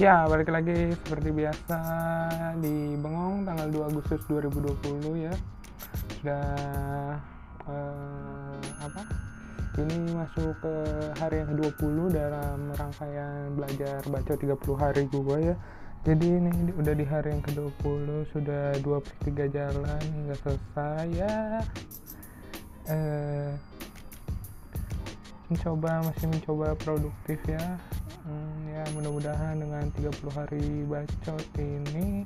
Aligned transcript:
Ya, 0.00 0.24
balik 0.24 0.48
lagi 0.48 0.96
seperti 1.04 1.28
biasa 1.36 1.80
di 2.64 2.96
Bengong 2.96 3.44
tanggal 3.44 3.68
2 3.68 3.90
Agustus 3.92 4.24
2020 4.24 5.28
ya. 5.28 5.34
Sudah 6.16 6.48
eh, 7.68 8.56
apa? 8.80 9.02
Ini 9.76 10.16
masuk 10.16 10.56
ke 10.64 10.74
hari 11.20 11.44
yang 11.44 11.52
ke-20 11.52 11.96
dalam 12.08 12.72
rangkaian 12.72 13.52
belajar 13.52 14.00
baca 14.08 14.32
30 14.32 14.80
hari 14.80 15.02
gua 15.12 15.36
ya. 15.36 15.56
Jadi 16.08 16.40
ini 16.40 16.72
udah 16.72 16.94
di 16.96 17.04
hari 17.04 17.36
yang 17.36 17.44
ke-20 17.44 18.32
sudah 18.32 18.72
2 18.80 18.96
per 18.96 19.14
3 19.28 19.44
jalan 19.52 20.00
hingga 20.08 20.36
selesai 20.40 21.04
ya. 21.12 21.36
Eh 22.88 23.72
mencoba 25.52 26.00
masih 26.08 26.26
mencoba 26.32 26.72
produktif 26.80 27.36
ya 27.44 27.76
Hmm, 28.22 28.70
ya 28.70 28.86
mudah-mudahan 28.94 29.58
dengan 29.58 29.90
30 29.98 30.30
hari 30.30 30.86
bacot 30.86 31.42
ini 31.58 32.22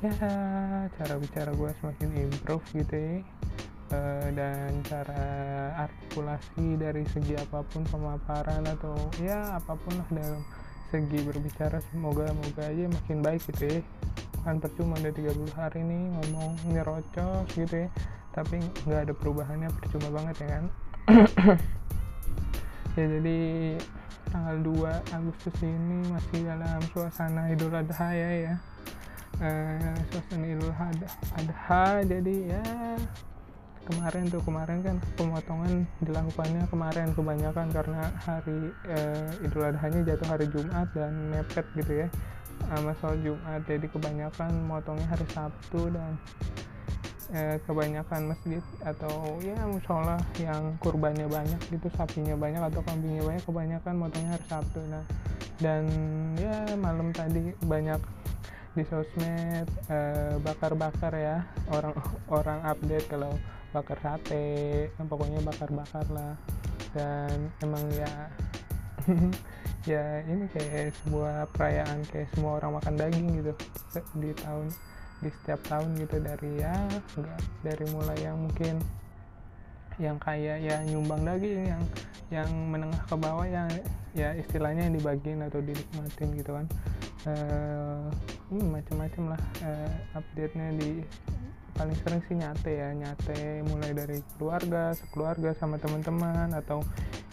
ya 0.00 0.16
cara 0.96 1.14
bicara 1.20 1.52
gue 1.52 1.70
semakin 1.80 2.10
improve 2.24 2.64
gitu 2.72 2.96
ya. 2.96 3.16
Eh, 3.86 4.28
dan 4.32 4.80
cara 4.82 5.28
artikulasi 5.86 6.80
dari 6.80 7.04
segi 7.12 7.36
apa 7.36 7.62
pun 7.68 7.84
pemaparan 7.84 8.64
atau 8.64 8.96
ya 9.20 9.60
apa 9.60 9.76
pun 9.76 10.00
lah 10.00 10.08
dalam 10.08 10.42
segi 10.88 11.20
berbicara 11.22 11.84
semoga 11.92 12.32
moga 12.32 12.64
aja 12.66 12.88
makin 12.88 13.20
baik 13.20 13.44
gitu 13.52 13.76
ya. 13.76 13.80
Kan 14.40 14.56
percuma 14.56 14.96
udah 14.96 15.12
30 15.12 15.52
hari 15.52 15.84
nih 15.84 16.02
ngomong 16.16 16.52
nyerocos 16.72 17.44
gitu 17.52 17.84
ya 17.84 17.88
tapi 18.32 18.60
nggak 18.84 19.08
ada 19.08 19.14
perubahannya 19.16 19.68
percuma 19.68 20.08
banget 20.12 20.36
ya 20.44 20.48
kan? 20.48 20.64
Ya 22.96 23.04
jadi 23.12 23.40
tanggal 24.30 24.56
2 24.60 25.16
Agustus 25.16 25.56
ini 25.62 26.06
masih 26.10 26.46
dalam 26.46 26.80
suasana 26.90 27.50
Idul 27.52 27.74
Adha 27.74 28.08
ya 28.12 28.30
ya. 28.50 28.54
Eh, 29.42 29.96
suasana 30.12 30.46
Idul 30.46 30.72
Adha, 30.72 31.86
jadi 32.02 32.34
ya 32.56 32.64
kemarin 33.86 34.26
tuh 34.26 34.42
kemarin 34.42 34.82
kan 34.82 34.96
pemotongan 35.14 35.86
dilakukannya 36.02 36.66
kemarin 36.66 37.08
kebanyakan 37.14 37.66
karena 37.70 38.02
hari 38.26 38.74
eh, 38.90 39.46
Idul 39.46 39.62
Adhanya 39.62 40.00
jatuh 40.02 40.28
hari 40.28 40.46
Jumat 40.50 40.90
dan 40.90 41.12
mepet 41.30 41.66
gitu 41.78 42.06
ya 42.06 42.08
sama 42.66 42.92
soal 42.98 43.16
Jumat. 43.22 43.62
Jadi 43.68 43.86
kebanyakan 43.86 44.50
motongnya 44.66 45.06
hari 45.06 45.26
Sabtu 45.30 45.92
dan 45.94 46.18
eh, 47.32 47.56
kebanyakan 47.66 48.34
masjid 48.34 48.62
atau 48.84 49.38
ya 49.42 49.56
musola 49.66 50.18
yang 50.38 50.76
kurbannya 50.78 51.26
banyak 51.26 51.60
gitu 51.70 51.88
sapinya 51.94 52.38
banyak 52.38 52.62
atau 52.62 52.82
kambingnya 52.86 53.22
banyak 53.24 53.44
kebanyakan 53.46 53.94
motongnya 53.98 54.30
hari 54.36 54.46
Sabtu. 54.46 54.80
Nah 54.86 55.04
dan 55.56 55.88
ya 56.36 56.76
malam 56.76 57.10
tadi 57.16 57.56
banyak 57.64 58.00
di 58.76 58.84
sosmed 58.84 59.68
eh, 59.88 60.36
bakar-bakar 60.44 61.12
ya 61.16 61.40
orang 61.72 61.96
orang 62.28 62.60
update 62.68 63.08
kalau 63.08 63.32
bakar 63.72 63.96
sate 64.04 64.88
yang 64.94 65.06
pokoknya 65.08 65.40
bakar-bakar 65.42 66.04
lah. 66.12 66.34
Dan 66.92 67.52
emang 67.60 67.84
ya 67.92 68.12
ya 69.90 70.04
ini 70.26 70.50
kayak 70.50 70.92
sebuah 71.04 71.46
perayaan 71.54 72.02
kayak 72.10 72.26
semua 72.34 72.58
orang 72.58 72.82
makan 72.82 72.94
daging 72.98 73.28
gitu 73.38 73.52
di 74.18 74.30
tahun 74.34 74.66
di 75.24 75.30
setiap 75.32 75.60
tahun 75.66 75.96
gitu 75.96 76.16
dari 76.20 76.50
ya 76.60 76.76
enggak 77.16 77.40
dari 77.64 77.84
mulai 77.92 78.18
yang 78.20 78.36
mungkin 78.36 78.76
yang 79.96 80.20
kaya 80.20 80.60
ya 80.60 80.76
nyumbang 80.84 81.24
daging 81.24 81.72
yang 81.72 81.82
yang 82.28 82.50
menengah 82.68 83.00
ke 83.08 83.16
bawah 83.16 83.48
yang 83.48 83.68
ya 84.12 84.36
istilahnya 84.36 84.92
yang 84.92 84.94
dibagiin 85.00 85.40
atau 85.40 85.64
dinikmatin 85.64 86.28
gitu 86.36 86.50
kan. 86.52 86.66
Eh 87.24 88.04
hmm, 88.52 88.66
macam-macam 88.76 89.22
lah 89.34 89.42
eh, 89.64 89.92
update-nya 90.12 90.68
di 90.76 90.90
paling 91.76 91.96
sering 92.00 92.22
sih 92.24 92.36
nyate 92.36 92.72
ya 92.72 92.88
nyate 92.96 93.60
mulai 93.68 93.92
dari 93.92 94.18
keluarga 94.40 94.96
sekeluarga 94.96 95.52
sama 95.60 95.76
teman-teman 95.76 96.48
atau 96.56 96.80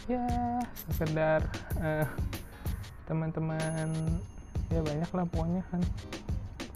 ya 0.08 0.28
sekedar 0.92 1.48
eh, 1.80 2.08
teman-teman 3.08 3.88
ya 4.68 4.84
banyak 4.84 5.12
lah 5.16 5.26
pokoknya 5.32 5.64
kan 5.72 5.82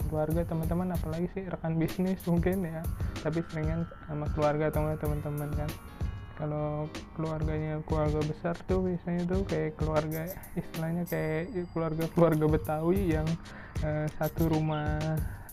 keluarga 0.07 0.41
teman-teman 0.47 0.95
apalagi 0.95 1.27
sih 1.35 1.43
rekan 1.45 1.75
bisnis 1.77 2.19
mungkin 2.25 2.65
ya. 2.65 2.81
Tapi 3.21 3.43
seringnya 3.51 3.85
sama 4.07 4.25
keluarga 4.33 4.71
atau 4.71 4.87
teman-teman 4.97 5.49
kan. 5.53 5.71
Kalau 6.37 6.85
keluarganya 7.17 7.81
keluarga 7.89 8.21
besar 8.21 8.53
tuh 8.69 8.85
biasanya 8.85 9.25
tuh 9.25 9.41
kayak 9.49 9.73
keluarga 9.73 10.29
istilahnya 10.53 11.03
kayak 11.09 11.65
keluarga 11.73 12.05
keluarga 12.13 12.45
Betawi 12.45 13.17
yang 13.17 13.25
eh, 13.81 14.05
satu 14.21 14.45
rumah 14.45 15.01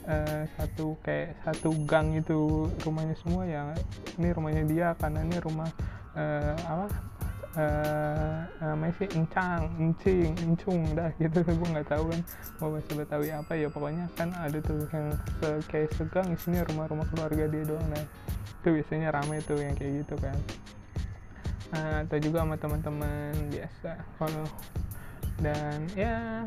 eh, 0.04 0.44
satu 0.60 1.00
kayak 1.00 1.41
satu 1.41 1.72
gang 1.88 2.12
itu 2.12 2.69
rumahnya 2.84 3.16
semua 3.16 3.48
ya 3.48 3.72
ini 4.20 4.28
rumahnya 4.37 4.64
dia 4.69 4.88
kanannya 5.00 5.41
rumah 5.41 5.72
eh, 6.12 6.53
apa 6.69 7.13
eh 7.54 8.38
namanya 8.59 8.94
sih 8.98 9.09
encang, 9.15 9.62
encing, 9.78 10.31
encung 10.42 10.81
dah 10.98 11.10
gitu. 11.22 11.38
Gue 11.47 11.69
nggak 11.70 11.88
tahu 11.91 12.04
kan 12.10 12.20
mau 12.59 12.69
bahasa 12.75 12.91
Betawi 12.98 13.28
apa 13.31 13.53
ya. 13.54 13.69
Pokoknya 13.70 14.10
kan 14.19 14.34
ada 14.34 14.59
yang 14.59 15.15
se- 15.38 15.64
kayak 15.70 15.94
segang 15.94 16.28
isinya 16.34 16.66
rumah-rumah 16.66 17.06
keluarga 17.14 17.47
dia 17.47 17.62
doang 17.62 17.87
nah 17.91 18.04
itu 18.64 18.69
biasanya 18.81 19.12
ramai 19.12 19.38
tuh 19.44 19.60
yang 19.60 19.76
kayak 19.76 20.03
gitu 20.03 20.16
kan. 20.19 20.37
Nah, 21.75 22.06
atau 22.06 22.16
juga 22.22 22.47
sama 22.47 22.56
teman-teman 22.56 23.34
biasa 23.50 23.91
kalau 24.16 24.47
dan 25.43 25.84
ya 25.98 26.47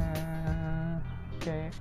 eh, 0.00 0.94
kayak 1.42 1.74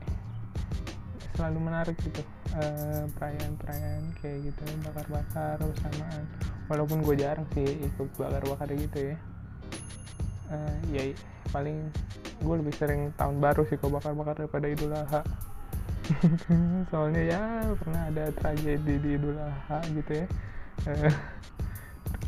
selalu 1.38 1.60
menarik 1.62 1.98
gitu. 2.04 2.22
Eh, 2.52 3.08
perayaan-perayaan 3.16 4.12
kayak 4.20 4.52
gitu 4.52 4.64
bakar-bakar 4.84 5.56
bersamaan 5.56 6.28
walaupun 6.72 7.04
gue 7.04 7.16
jarang 7.20 7.44
sih 7.52 7.68
ikut 7.68 8.08
bakar-bakar 8.16 8.72
gitu 8.72 9.12
ya. 9.12 9.16
Eh, 10.52 10.76
ya 10.96 11.04
paling 11.52 11.92
gue 12.40 12.56
lebih 12.64 12.72
sering 12.80 13.12
tahun 13.20 13.44
baru 13.44 13.68
sih 13.68 13.76
kalau 13.76 14.00
bakar-bakar 14.00 14.40
daripada 14.40 14.66
Idul 14.72 14.96
Adha. 14.96 15.22
Soalnya 16.92 17.24
ya 17.28 17.42
pernah 17.76 18.08
ada 18.08 18.32
tragedi 18.32 18.96
di 19.04 19.10
Idul 19.20 19.36
Adha 19.36 19.80
gitu 19.92 20.12
ya. 20.24 20.28
Eh, 20.88 21.14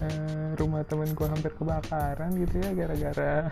eh, 0.04 0.48
rumah 0.60 0.84
temen 0.84 1.08
gue 1.16 1.28
hampir 1.28 1.56
kebakaran 1.56 2.36
gitu 2.36 2.60
ya 2.60 2.70
gara-gara 2.76 3.48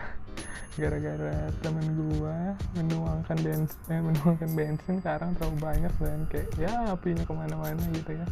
gara-gara 0.80 1.52
temen 1.60 1.84
gue 2.00 2.38
menuangkan 2.80 3.38
bensin 3.44 3.80
eh, 3.92 4.00
menuangkan 4.00 4.52
bensin 4.56 4.96
sekarang 5.04 5.36
terlalu 5.36 5.58
banyak 5.60 5.94
dan 6.00 6.20
kayak 6.32 6.48
ya 6.56 6.72
apinya 6.96 7.24
ke 7.28 7.34
mana-mana 7.36 7.84
gitu 7.92 8.16
ya 8.16 8.26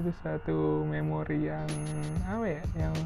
itu 0.00 0.10
satu 0.24 0.86
memori 0.88 1.52
yang 1.52 1.68
apa 2.24 2.46
ya 2.48 2.62
yang 2.88 2.96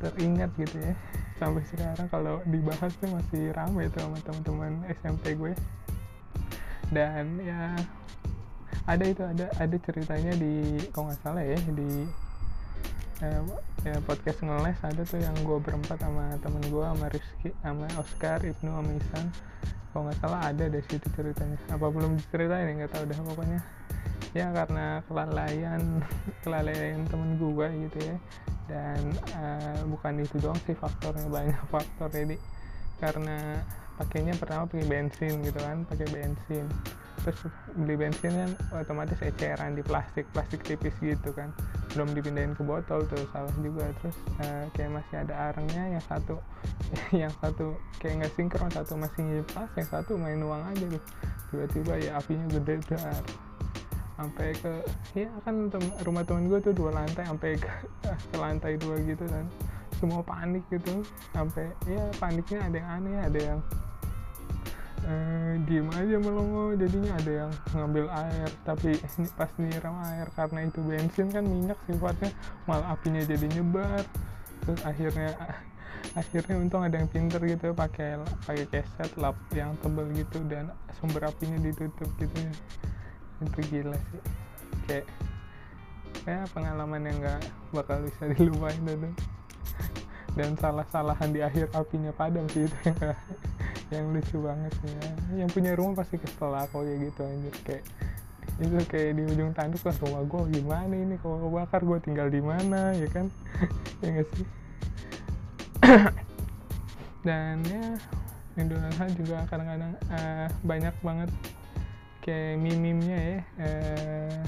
teringat 0.00 0.50
gitu 0.56 0.76
ya. 0.80 0.94
Sampai 1.36 1.64
sekarang 1.68 2.08
kalau 2.08 2.44
dibahas 2.48 2.92
tuh 3.00 3.08
masih 3.10 3.52
ramai 3.56 3.88
tuh 3.92 4.04
sama 4.04 4.18
teman-teman 4.22 4.72
SMP 5.00 5.36
gue. 5.36 5.52
Dan 6.90 7.38
ya 7.42 7.74
ada 8.88 9.04
itu 9.06 9.22
ada 9.22 9.46
ada 9.60 9.76
ceritanya 9.78 10.32
di 10.34 10.80
kalau 10.90 11.10
nggak 11.12 11.20
salah 11.22 11.44
ya 11.44 11.58
di 11.70 12.08
eh, 13.22 13.40
ya, 13.86 13.94
podcast 14.02 14.40
ngeles 14.42 14.78
ada 14.82 15.02
tuh 15.04 15.20
yang 15.20 15.36
gue 15.44 15.58
berempat 15.60 16.00
sama 16.00 16.34
temen 16.40 16.64
gue 16.66 16.84
sama 16.84 17.06
Rizky 17.12 17.50
sama 17.60 17.86
Oscar 18.00 18.40
Ibnu 18.40 18.70
sama 18.72 18.90
Isan 18.96 19.26
kalau 19.90 20.02
nggak 20.06 20.18
salah 20.22 20.40
ada 20.46 20.64
deh 20.70 20.82
situ 20.86 21.06
ceritanya. 21.18 21.58
Apa 21.70 21.90
belum 21.90 22.14
diceritain 22.14 22.66
ya 22.70 22.72
nggak 22.84 22.92
tahu 22.94 23.04
dah 23.10 23.18
pokoknya 23.26 23.60
ya 24.30 24.46
karena 24.54 25.02
kelalaian 25.10 25.82
kelalaian 26.44 27.02
temen 27.10 27.36
gue 27.38 27.68
gitu 27.88 27.98
ya. 27.98 28.16
Dan 28.70 29.02
eh, 29.34 29.80
bukan 29.90 30.22
itu 30.22 30.38
doang 30.38 30.58
sih 30.62 30.78
faktornya 30.78 31.26
banyak 31.26 31.58
faktor 31.74 32.08
jadi 32.10 32.38
karena 33.00 33.64
pakainya 33.96 34.36
pertama 34.36 34.68
pakai 34.68 34.86
bensin 34.86 35.42
gitu 35.42 35.58
kan 35.58 35.82
pakai 35.88 36.06
bensin. 36.08 36.64
Terus 37.20 37.52
beli 37.76 38.00
bensin 38.00 38.32
kan 38.32 38.50
otomatis 38.80 39.20
eceran 39.20 39.76
di 39.76 39.84
plastik 39.84 40.24
plastik 40.32 40.64
tipis 40.64 40.94
gitu 41.02 41.34
kan. 41.34 41.52
Belum 41.92 42.14
dipindahin 42.14 42.56
ke 42.56 42.62
botol 42.64 43.04
tuh 43.10 43.20
salah 43.34 43.52
juga. 43.60 43.90
Terus 44.00 44.16
eh, 44.40 44.64
kayak 44.78 45.02
masih 45.02 45.16
ada 45.26 45.34
arangnya 45.50 45.98
yang 45.98 46.04
satu 46.06 46.38
yang 47.26 47.32
satu 47.42 47.76
kayak 47.98 48.24
nggak 48.24 48.32
sinkron 48.38 48.70
satu 48.72 48.94
masih 48.96 49.20
nyipas 49.26 49.68
yang 49.74 49.88
satu 49.90 50.14
main 50.16 50.40
uang 50.40 50.62
aja 50.70 50.84
tuh. 50.96 51.02
Tiba-tiba 51.50 51.92
ya 51.98 52.10
apinya 52.16 52.46
gede 52.46 52.78
dar 52.88 53.49
sampai 54.20 54.52
ke 54.52 54.72
ya 55.16 55.28
kan 55.48 55.72
tem- 55.72 55.96
rumah 56.04 56.20
temen 56.28 56.52
gue 56.52 56.60
tuh 56.60 56.76
dua 56.76 56.92
lantai 56.92 57.24
sampai 57.24 57.56
ke, 57.56 57.72
ke 58.30 58.36
lantai 58.36 58.76
dua 58.76 59.00
gitu 59.00 59.24
kan. 59.24 59.48
Semua 59.96 60.20
panik 60.20 60.64
gitu 60.68 61.00
sampai 61.32 61.72
ya 61.88 62.04
paniknya 62.20 62.60
ada 62.68 62.76
yang 62.76 62.90
aneh 63.00 63.16
ada 63.20 63.40
yang 63.40 63.60
eh, 65.08 65.54
diem 65.64 65.88
aja 65.88 66.16
melongo 66.20 66.76
jadinya 66.76 67.12
ada 67.16 67.32
yang 67.44 67.52
ngambil 67.72 68.06
air 68.12 68.48
tapi 68.68 68.90
pas 69.36 69.50
nyiram 69.56 69.96
air 70.12 70.28
karena 70.36 70.60
itu 70.68 70.80
bensin 70.84 71.28
kan 71.32 71.44
minyak 71.44 71.80
sifatnya 71.88 72.30
malah 72.68 72.92
apinya 72.92 73.24
jadi 73.24 73.46
nyebar. 73.56 74.04
Terus 74.68 74.80
akhirnya 74.84 75.32
akhirnya 76.20 76.54
untung 76.60 76.84
ada 76.84 76.96
yang 77.00 77.08
pinter 77.08 77.40
gitu 77.44 77.72
pakai 77.72 78.20
pakai 78.44 78.68
keset 78.68 79.12
lap 79.16 79.36
yang 79.56 79.72
tebel 79.80 80.08
gitu 80.12 80.44
dan 80.48 80.72
sumber 81.00 81.28
apinya 81.28 81.56
ditutup 81.60 82.08
gitu 82.20 82.36
ya 82.36 82.52
itu 83.40 83.60
gila 83.72 83.96
sih. 83.96 84.22
Kayak 84.88 85.06
kayak 86.24 86.46
pengalaman 86.52 87.00
yang 87.08 87.16
nggak 87.20 87.40
bakal 87.72 87.98
bisa 88.04 88.22
dilupain 88.36 88.80
itu 88.84 89.10
dan 90.38 90.54
salah-salahan 90.54 91.30
di 91.34 91.40
akhir 91.42 91.74
apinya 91.74 92.14
padam 92.14 92.46
sih 92.54 92.66
itu 92.66 92.76
yang, 92.86 92.98
yang 93.94 94.04
lucu 94.14 94.38
banget 94.38 94.72
ya. 94.86 95.10
Yang 95.42 95.50
punya 95.50 95.72
rumah 95.74 95.94
pasti 96.02 96.16
kesel 96.22 96.54
aku 96.54 96.86
kayak 96.86 96.98
gitu 97.10 97.20
anjir. 97.26 97.54
Kayak 97.66 97.84
itu 98.60 98.76
kayak 98.86 99.10
di 99.16 99.22
ujung 99.24 99.50
tanduk 99.56 99.82
lah 99.82 99.96
rumah 100.04 100.22
gue 100.28 100.42
gimana 100.60 100.94
ini? 100.94 101.16
Kalau 101.18 101.36
kebakar 101.48 101.80
gue 101.82 101.98
tinggal 102.04 102.28
di 102.30 102.40
mana? 102.42 102.94
Ya 102.94 103.08
kan? 103.10 103.26
Ya 104.00 104.08
gak 104.16 104.28
sih? 104.32 104.46
Dan 107.26 107.60
ya 107.68 107.84
Indonesia 108.56 109.06
juga 109.12 109.44
kadang-kadang 109.52 109.92
uh, 110.08 110.48
banyak 110.64 110.94
banget 111.04 111.30
kayak 112.20 112.60
mimimnya 112.60 113.18
ya 113.18 113.38
uh, 113.64 114.40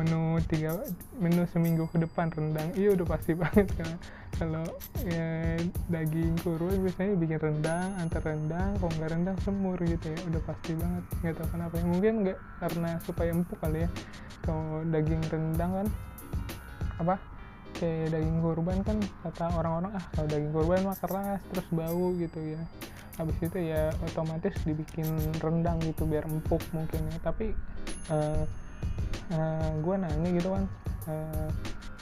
menu 0.00 0.40
tiga 0.48 0.80
menu 1.20 1.44
seminggu 1.52 1.84
ke 1.92 2.00
depan 2.00 2.32
rendang. 2.32 2.72
Iya 2.72 2.96
udah 2.96 3.06
pasti 3.06 3.36
banget 3.40 3.68
kan. 3.76 3.92
Kalau 4.32 4.64
ya, 5.04 5.60
daging 5.92 6.34
kurus 6.40 6.80
biasanya 6.80 7.14
bikin 7.20 7.38
rendang 7.38 7.88
antar 8.00 8.24
rendang 8.24 8.74
kalau 8.80 8.92
nggak 8.96 9.10
rendang 9.12 9.36
semur 9.44 9.76
gitu 9.84 10.08
ya 10.08 10.18
udah 10.32 10.42
pasti 10.48 10.72
banget. 10.74 11.04
Nggak 11.20 11.34
tahu 11.36 11.48
kenapa 11.52 11.74
ya 11.76 11.84
mungkin 11.84 12.12
nggak 12.24 12.38
karena 12.64 12.90
supaya 13.04 13.30
empuk 13.36 13.58
kali 13.60 13.84
ya. 13.84 13.88
Kalau 14.42 14.82
daging 14.88 15.22
rendang 15.28 15.70
kan 15.84 15.88
apa 17.00 17.16
kayak 17.76 18.14
daging 18.14 18.38
kurban 18.44 18.78
kan 18.84 18.98
kata 19.26 19.46
orang-orang 19.58 19.92
ah 19.96 20.04
kalau 20.14 20.28
daging 20.28 20.52
kurban 20.54 20.80
mah 20.86 20.98
keras 21.02 21.40
terus 21.50 21.66
bau 21.72 22.14
gitu 22.14 22.38
ya 22.38 22.62
habis 23.20 23.36
itu 23.44 23.58
ya 23.60 23.92
otomatis 24.08 24.56
dibikin 24.64 25.06
rendang 25.38 25.76
gitu 25.84 26.08
biar 26.08 26.24
empuk 26.24 26.62
mungkin 26.72 27.00
ya. 27.12 27.16
Tapi 27.20 27.52
uh, 28.08 28.44
uh, 29.32 29.36
eh, 29.36 29.70
gue 29.80 29.94
nanya 29.96 30.28
gitu 30.32 30.48
kan 30.52 30.64
uh, 31.08 31.50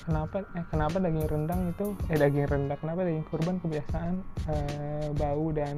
kenapa 0.07 0.37
eh 0.57 0.65
kenapa 0.71 0.97
daging 0.99 1.29
rendang 1.29 1.61
itu 1.71 1.87
eh 2.09 2.19
daging 2.19 2.47
rendang 2.49 2.79
kenapa 2.81 3.01
daging 3.05 3.27
kurban 3.29 3.57
kebiasaan 3.61 4.15
uh, 4.49 5.09
bau 5.15 5.47
dan 5.53 5.77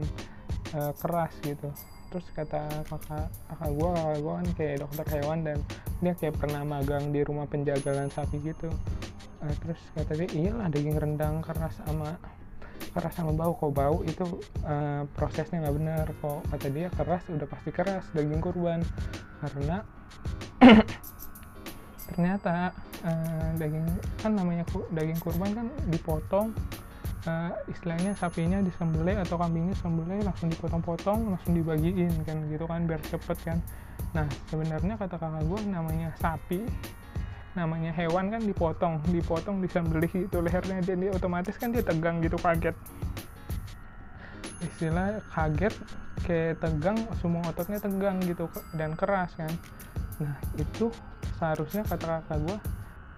uh, 0.76 0.92
keras 0.96 1.32
gitu. 1.42 1.68
Terus 2.12 2.26
kata 2.36 2.84
kakak 2.86 3.32
kakak 3.48 3.70
gue 3.72 3.88
kakak 3.88 4.18
gue 4.20 4.34
kan 4.36 4.48
kayak 4.56 4.76
dokter 4.84 5.06
hewan 5.16 5.38
dan 5.44 5.58
dia 6.02 6.12
kayak 6.18 6.34
pernah 6.36 6.62
magang 6.66 7.08
di 7.10 7.20
rumah 7.24 7.48
penjagalan 7.48 8.08
sapi 8.12 8.36
gitu. 8.40 8.68
Uh, 9.42 9.54
terus 9.64 9.80
kata 9.96 10.12
dia 10.22 10.28
iyalah 10.36 10.68
daging 10.70 10.98
rendang 11.00 11.42
keras 11.42 11.80
sama 11.82 12.20
keras 12.92 13.16
sama 13.16 13.32
bau. 13.32 13.56
Kok 13.56 13.72
bau 13.72 13.96
itu 14.04 14.24
uh, 14.64 15.02
prosesnya 15.16 15.64
nggak 15.64 15.76
benar. 15.76 16.06
Kok 16.20 16.52
kata 16.52 16.68
dia 16.68 16.88
keras 16.92 17.24
udah 17.32 17.48
pasti 17.48 17.70
keras 17.72 18.04
daging 18.12 18.40
kurban. 18.44 18.84
Karena 19.40 19.82
ternyata 22.12 22.76
uh, 23.02 23.48
daging 23.56 23.88
kan 24.20 24.32
namanya 24.36 24.64
daging 24.92 25.18
kurban 25.18 25.50
kan 25.56 25.66
dipotong 25.88 26.52
uh, 27.26 27.50
istilahnya 27.70 28.14
sapinya 28.18 28.58
disembelih 28.62 29.22
atau 29.22 29.38
kambingnya 29.38 29.74
disembelih 29.78 30.20
langsung 30.26 30.48
dipotong-potong 30.50 31.34
langsung 31.34 31.52
dibagiin 31.56 32.12
kan 32.26 32.36
gitu 32.50 32.64
kan 32.66 32.84
biar 32.86 33.00
cepet 33.02 33.38
kan. 33.42 33.58
Nah 34.12 34.26
sebenarnya 34.50 34.94
kata 34.98 35.16
kakak 35.16 35.44
gue 35.46 35.60
namanya 35.68 36.12
sapi 36.18 36.66
namanya 37.52 37.92
hewan 37.92 38.32
kan 38.32 38.40
dipotong 38.40 39.04
dipotong 39.12 39.60
disembelih 39.60 40.08
itu 40.08 40.38
lehernya 40.40 40.80
dia, 40.80 40.96
dia 40.96 41.10
otomatis 41.12 41.52
kan 41.60 41.68
dia 41.72 41.84
tegang 41.84 42.24
gitu 42.24 42.40
kaget. 42.40 42.76
Istilah 44.62 45.20
kaget 45.34 45.74
kayak 46.24 46.62
tegang 46.62 46.96
semua 47.20 47.44
ototnya 47.50 47.82
tegang 47.82 48.22
gitu 48.24 48.48
dan 48.72 48.96
keras 48.96 49.36
kan. 49.36 49.52
Nah 50.22 50.36
itu 50.56 50.88
seharusnya 51.36 51.82
kata 51.84 52.22
kakak 52.24 52.38
gue 52.46 52.58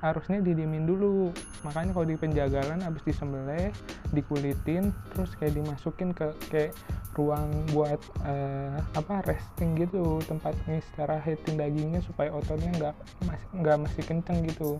harusnya 0.04 0.44
didiemin 0.44 0.84
dulu. 0.84 1.32
Makanya 1.64 1.96
kalau 1.96 2.04
di 2.04 2.16
penjagalan 2.20 2.84
abis 2.84 3.02
disembelih 3.08 3.72
dikulitin 4.12 4.92
terus 5.16 5.32
kayak 5.40 5.56
dimasukin 5.56 6.12
ke 6.12 6.28
kayak 6.52 6.72
ruang 7.16 7.48
buat 7.72 8.02
uh, 8.26 8.76
apa 8.92 9.22
resting 9.24 9.78
gitu 9.78 10.18
tempat 10.26 10.52
istirahatin 10.66 11.56
dagingnya 11.56 12.02
supaya 12.02 12.34
ototnya 12.34 12.70
nggak 12.74 12.94
masih 13.24 13.48
nggak 13.56 13.76
masih 13.88 14.02
kenceng 14.04 14.38
gitu. 14.44 14.76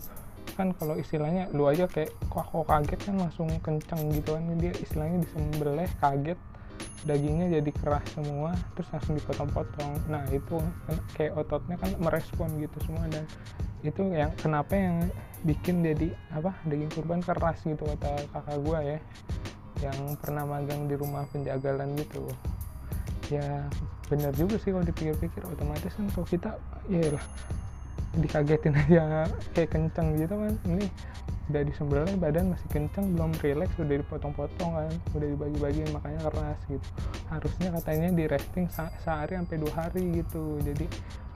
Kan 0.53 0.71
kalau 0.77 0.95
istilahnya 0.95 1.49
lu 1.51 1.65
aja 1.67 1.89
kayak 1.89 2.13
kok, 2.29 2.45
kok 2.47 2.67
kaget 2.69 2.99
kan 3.01 3.15
langsung 3.17 3.49
kenceng 3.65 4.01
gitu 4.13 4.37
kan. 4.37 4.43
Dia 4.61 4.73
istilahnya 4.77 5.17
disembelih 5.25 5.89
kaget 5.97 6.39
dagingnya 7.05 7.61
jadi 7.61 7.71
keras 7.71 8.05
semua 8.17 8.51
terus 8.75 8.89
langsung 8.91 9.15
dipotong-potong. 9.15 9.91
Nah 10.11 10.25
itu 10.33 10.59
kayak 11.15 11.39
ototnya 11.39 11.79
kan 11.79 11.91
merespon 12.01 12.49
gitu 12.59 12.77
semua 12.83 13.05
dan 13.07 13.23
itu 13.85 14.01
yang 14.11 14.33
kenapa 14.37 14.73
yang 14.73 15.05
bikin 15.45 15.85
jadi 15.85 16.09
apa 16.33 16.57
daging 16.65 16.89
kurban 16.89 17.21
keras 17.21 17.61
gitu 17.61 17.85
kata 17.85 18.25
kakak 18.33 18.57
gua 18.65 18.79
ya. 18.81 18.99
Yang 19.83 20.17
pernah 20.23 20.47
magang 20.47 20.87
di 20.89 20.95
rumah 20.97 21.27
penjagalan 21.29 21.93
gitu. 21.99 22.25
Ya 23.29 23.69
benar 24.05 24.33
juga 24.37 24.61
sih 24.61 24.69
kalau 24.69 24.85
dipikir-pikir 24.85 25.41
otomatis 25.45 25.93
kan 25.97 26.05
kalau 26.13 26.27
kita 26.29 26.51
ya 26.89 27.17
dikagetin 28.19 28.75
aja 28.81 29.27
kayak 29.53 29.69
kenceng 29.71 30.15
gitu 30.19 30.35
kan. 30.35 30.53
Ini 30.67 30.85
udah 31.45 31.61
disembelih 31.61 32.17
badan 32.17 32.57
masih 32.57 32.67
kenceng 32.73 33.13
belum 33.13 33.29
relax 33.45 33.69
udah 33.77 34.01
dipotong-potong 34.01 34.71
kan 34.81 34.93
udah 35.13 35.27
dibagi-bagiin 35.29 35.89
makanya 35.93 36.19
keras 36.25 36.59
gitu. 36.65 36.87
Harusnya 37.29 37.69
katanya 37.77 38.07
di 38.17 38.23
resting 38.25 38.65
se 38.73 38.81
sehari 39.05 39.37
sampai 39.37 39.57
dua 39.61 39.73
hari 39.77 40.03
gitu. 40.25 40.57
Jadi 40.65 40.85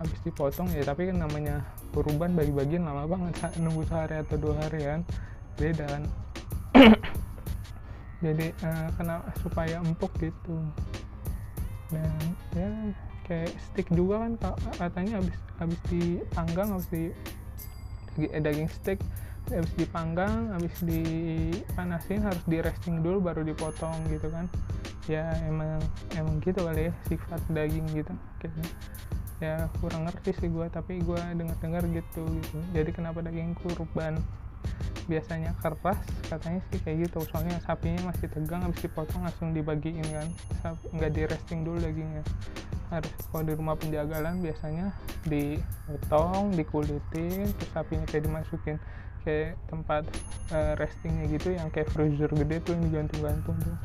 habis 0.02 0.20
dipotong 0.26 0.66
ya 0.74 0.82
tapi 0.82 1.14
kan 1.14 1.22
namanya 1.22 1.62
kurban 1.94 2.34
bagi-bagian 2.34 2.90
lama 2.90 3.06
banget 3.06 3.54
nunggu 3.62 3.86
sehari 3.86 4.18
atau 4.26 4.38
dua 4.42 4.56
hari 4.66 4.80
kan. 4.82 5.02
Beda 5.62 5.86
kan. 5.86 6.04
Jadi 8.26 8.48
uh, 8.66 8.88
kena 8.98 9.16
supaya 9.46 9.78
empuk 9.78 10.12
gitu. 10.18 10.58
Dan 11.94 12.18
ya 12.58 12.70
kayak 13.30 13.54
stick 13.62 13.86
juga 13.94 14.26
kan 14.26 14.34
katanya 14.82 15.22
habis 15.22 15.38
habis 15.62 15.80
dipanggang 15.86 16.68
habis 16.74 16.90
di 16.90 17.04
daging 18.18 18.68
steak 18.74 19.00
habis 19.54 19.74
dipanggang 19.78 20.50
habis 20.54 20.76
dipanasin 20.82 22.26
harus 22.26 22.44
di 22.50 22.58
resting 22.62 23.06
dulu 23.06 23.22
baru 23.30 23.42
dipotong 23.46 23.98
gitu 24.10 24.30
kan. 24.34 24.50
Ya 25.10 25.30
emang 25.46 25.82
emang 26.14 26.38
gitu 26.42 26.62
kali 26.62 26.90
ya 26.90 26.94
sifat 27.10 27.42
daging 27.50 27.86
gitu 27.94 28.14
kayaknya. 28.42 28.70
Ya 29.40 29.56
kurang 29.80 30.06
ngerti 30.10 30.36
sih 30.38 30.50
gue 30.52 30.68
tapi 30.70 31.02
gue 31.02 31.22
dengar-dengar 31.38 31.86
gitu 31.90 32.26
gitu. 32.30 32.58
Jadi 32.74 32.90
kenapa 32.94 33.26
daging 33.26 33.54
kurban 33.62 34.22
biasanya 35.10 35.58
keras 35.58 35.98
katanya 36.30 36.62
sih 36.70 36.78
kayak 36.86 37.10
gitu 37.10 37.26
soalnya 37.34 37.58
sapinya 37.66 38.14
masih 38.14 38.30
tegang 38.30 38.62
habis 38.62 38.86
dipotong 38.86 39.26
langsung 39.26 39.50
dibagiin 39.50 40.06
kan. 40.06 40.30
Nggak 40.94 41.12
di 41.14 41.22
resting 41.26 41.66
dulu 41.66 41.78
dagingnya 41.82 42.22
harus 42.90 43.14
kalau 43.30 43.44
di 43.46 43.54
rumah 43.54 43.78
penjagalan 43.78 44.42
biasanya 44.42 44.94
dipotong 45.30 46.58
dikulitin 46.58 47.46
terus 47.54 47.70
sapinya 47.72 48.06
kayak 48.10 48.24
dimasukin 48.26 48.78
kayak 49.24 49.60
tempat 49.70 50.04
uh, 50.50 50.74
restingnya 50.80 51.30
gitu 51.30 51.54
yang 51.54 51.68
kayak 51.70 51.92
freezer 51.92 52.32
gede 52.32 52.58
tuh 52.64 52.74
yang 52.76 52.84
digantung-gantung 52.90 53.58
tuh. 53.62 53.78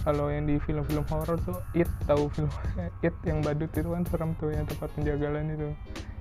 Kalau 0.00 0.32
yang 0.32 0.48
di 0.48 0.56
film-film 0.64 1.04
horror 1.12 1.36
tuh 1.44 1.60
it 1.76 1.88
tahu 2.08 2.32
film 2.32 2.48
it 3.04 3.12
yang 3.24 3.44
badut 3.44 3.68
itu 3.72 3.84
kan 3.84 4.04
serem 4.08 4.32
tuh 4.40 4.50
yang 4.52 4.64
tempat 4.64 4.88
penjagalan 4.96 5.44
itu. 5.52 5.70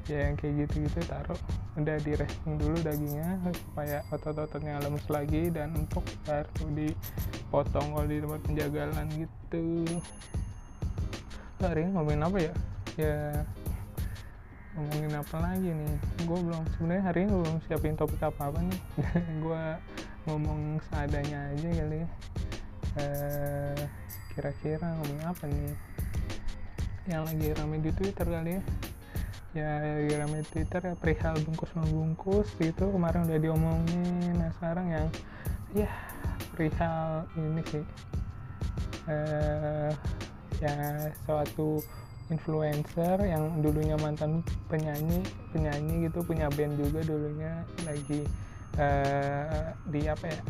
Ya 0.09 0.25
yang 0.25 0.41
kayak 0.41 0.65
gitu-gitu 0.65 1.05
taruh 1.05 1.37
udah 1.77 1.97
di 2.01 2.11
resting 2.17 2.57
dulu 2.57 2.77
dagingnya 2.81 3.29
supaya 3.53 4.01
otot-ototnya 4.09 4.81
lemes 4.81 5.05
lagi 5.05 5.53
dan 5.53 5.69
untuk 5.77 6.01
baru 6.25 6.65
dipotong 6.73 7.87
kalau 7.93 8.07
di 8.09 8.17
tempat 8.17 8.41
penjagalan 8.41 9.05
gitu 9.13 9.85
hari 11.67 11.83
ini 11.83 11.91
ngomongin 11.91 12.23
apa 12.23 12.37
ya? 12.39 12.53
Ya 12.95 13.19
ngomongin 14.79 15.11
apa 15.11 15.35
lagi 15.43 15.69
nih? 15.75 15.95
Gue 16.23 16.39
belum 16.39 16.63
sebenarnya 16.75 17.03
hari 17.03 17.19
ini 17.27 17.31
belum 17.35 17.55
siapin 17.67 17.95
topik 17.99 18.21
apa 18.23 18.47
apa 18.47 18.59
nih. 18.63 18.79
Gue 19.43 19.65
ngomong 20.23 20.79
seadanya 20.87 21.51
aja 21.51 21.67
kali 21.67 21.97
ya. 21.99 22.09
Eh, 22.99 23.81
kira-kira 24.35 24.87
ngomongin 25.03 25.25
apa 25.27 25.43
nih? 25.51 25.75
Yang 27.11 27.21
lagi 27.27 27.47
rame 27.59 27.77
di 27.83 27.91
twitter 27.91 28.27
kali 28.27 28.51
ya. 28.55 28.63
Ya 29.51 29.69
lagi 29.83 30.15
rame 30.15 30.35
di 30.39 30.47
twitter 30.47 30.81
ya 30.87 30.95
perihal 30.95 31.35
bungkus 31.43 31.71
membungkus 31.75 32.47
gitu. 32.55 32.87
Kemarin 32.87 33.27
udah 33.27 33.39
diomongin 33.39 34.31
nah 34.39 34.51
sekarang 34.55 34.95
yang 34.95 35.07
ya 35.75 35.91
perihal 36.55 37.27
ini 37.35 37.61
sih. 37.67 37.83
Eh, 39.09 39.91
ya 40.59 41.09
suatu 41.25 41.79
influencer 42.29 43.17
yang 43.25 43.63
dulunya 43.63 43.97
mantan 43.97 44.45
penyanyi 44.69 45.25
penyanyi 45.49 46.07
gitu 46.07 46.21
punya 46.21 46.51
band 46.53 46.77
juga 46.77 47.01
dulunya 47.01 47.65
lagi 47.87 48.21
uh, 48.77 49.73
di 49.89 50.01
apa 50.05 50.25
ya 50.29 50.41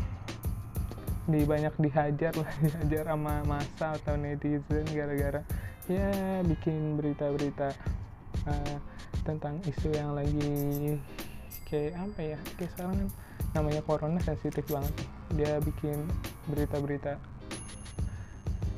di 1.29 1.41
banyak 1.45 1.73
dihajar 1.77 2.33
lah 2.35 2.51
dihajar 2.65 3.05
sama 3.13 3.33
masa 3.45 3.95
atau 3.95 4.17
netizen 4.17 4.85
gara-gara 4.91 5.41
ya 5.87 6.41
bikin 6.45 6.97
berita-berita 6.99 7.69
uh, 8.49 8.77
tentang 9.23 9.61
isu 9.65 9.93
yang 9.93 10.17
lagi 10.17 10.97
kayak 11.69 11.93
apa 12.01 12.19
ya 12.33 12.39
kayak 12.57 12.71
sekarang 12.73 12.93
kan 12.97 13.09
namanya 13.53 13.81
corona 13.85 14.19
sensitif 14.21 14.65
banget. 14.69 14.93
Dia 15.33 15.57
bikin 15.61 16.05
berita-berita 16.49 17.17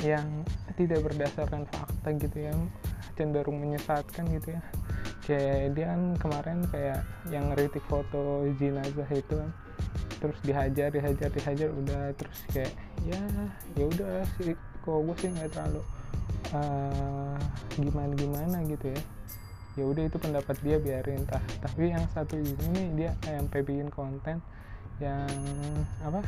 yang 0.01 0.45
tidak 0.75 1.05
berdasarkan 1.05 1.69
fakta 1.69 2.09
gitu 2.17 2.37
ya 2.49 2.53
cenderung 3.13 3.61
menyesatkan 3.61 4.25
gitu 4.33 4.57
ya. 4.57 4.61
Kayak 5.21 5.77
kan 5.77 6.01
kemarin 6.17 6.57
kayak 6.73 7.05
yang 7.29 7.53
ngeritik 7.53 7.85
foto 7.85 8.49
jenazah 8.57 9.05
itu 9.13 9.37
kan 9.37 9.51
terus 10.21 10.37
dihajar 10.45 10.93
dihajar 10.93 11.29
dihajar 11.33 11.69
udah 11.73 12.13
terus 12.13 12.39
kayak 12.53 12.73
ya 13.05 13.21
ya 13.73 13.85
udah 13.89 14.21
sih 14.37 14.53
kok 14.85 14.97
gue 15.01 15.15
sih 15.17 15.29
nggak 15.33 15.49
terlalu 15.49 15.81
uh, 16.53 17.37
gimana 17.77 18.13
gimana 18.17 18.57
gitu 18.65 18.89
ya. 18.89 19.01
Ya 19.79 19.83
udah 19.87 20.03
itu 20.03 20.17
pendapat 20.19 20.57
dia 20.65 20.77
biarin 20.81 21.23
tah. 21.29 21.39
Tapi 21.63 21.93
yang 21.93 22.03
satu 22.11 22.35
ini 22.41 22.97
dia 22.97 23.15
yang 23.29 23.47
bikin 23.47 23.87
konten 23.93 24.41
yang 24.97 25.29
apa 26.05 26.21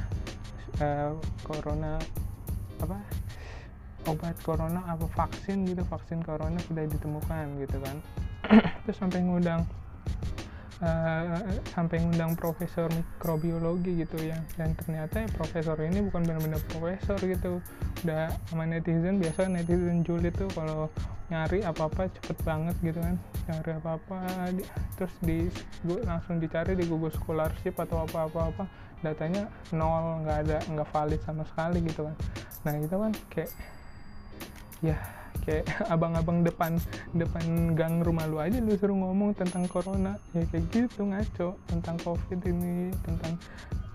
uh, 0.82 1.14
corona 1.46 1.98
apa 2.82 2.98
obat 4.08 4.36
corona 4.44 4.84
apa 4.88 5.06
vaksin 5.12 5.68
gitu 5.68 5.84
vaksin 5.88 6.20
corona 6.24 6.58
sudah 6.68 6.86
ditemukan 6.88 7.46
gitu 7.64 7.78
kan. 7.82 7.98
Terus 8.84 8.98
sampai 9.00 9.24
ngundang 9.24 9.64
uh, 10.84 11.40
sampai 11.72 12.04
ngundang 12.04 12.36
profesor 12.36 12.92
mikrobiologi 12.92 14.04
gitu 14.04 14.20
ya. 14.20 14.38
Dan 14.60 14.76
ternyata 14.76 15.24
ya 15.24 15.30
profesor 15.32 15.80
ini 15.80 16.04
bukan 16.04 16.28
benar-benar 16.28 16.62
profesor 16.68 17.18
gitu. 17.24 17.64
Udah 18.04 18.32
sama 18.52 18.68
netizen 18.68 19.24
biasa 19.24 19.48
netizen 19.48 20.04
julid 20.04 20.36
tuh 20.36 20.52
kalau 20.52 20.92
nyari 21.32 21.64
apa-apa 21.64 22.12
cepet 22.12 22.38
banget 22.44 22.76
gitu 22.84 23.00
kan. 23.00 23.16
Nyari 23.48 23.72
apa-apa 23.80 24.18
di, 24.54 24.64
terus 25.00 25.14
di 25.24 25.48
langsung 26.04 26.38
dicari 26.44 26.76
di 26.76 26.84
Google 26.88 27.14
Scholarship 27.16 27.80
atau 27.80 28.04
apa-apa-apa 28.04 28.68
datanya 29.04 29.52
nol 29.76 30.24
nggak 30.24 30.38
ada 30.48 30.58
nggak 30.72 30.90
valid 30.96 31.22
sama 31.28 31.44
sekali 31.44 31.84
gitu 31.84 32.08
kan. 32.08 32.16
Nah 32.64 32.74
itu 32.80 32.96
kan 32.96 33.12
kayak 33.32 33.52
ya 34.84 35.00
kayak 35.48 35.66
abang-abang 35.94 36.46
depan 36.46 36.78
depan 37.16 37.74
gang 37.74 38.04
rumah 38.04 38.28
lu 38.30 38.38
aja 38.38 38.60
lu 38.62 38.76
suruh 38.78 38.94
ngomong 38.94 39.34
tentang 39.34 39.66
corona. 39.72 40.20
Ya 40.36 40.44
kayak 40.52 40.66
gitu 40.70 41.08
ngaco 41.08 41.58
tentang 41.72 41.96
covid 42.04 42.40
ini 42.46 42.92
tentang 43.02 43.40